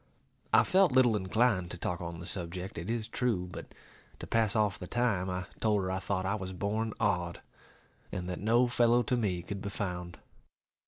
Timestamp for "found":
9.69-10.17